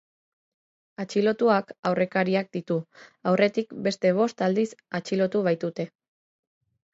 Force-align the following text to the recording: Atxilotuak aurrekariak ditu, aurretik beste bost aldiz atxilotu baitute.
Atxilotuak 1.01 1.73
aurrekariak 1.89 2.49
ditu, 2.57 2.77
aurretik 3.33 3.77
beste 3.89 4.13
bost 4.21 4.43
aldiz 4.49 4.65
atxilotu 5.01 5.45
baitute. 5.51 5.89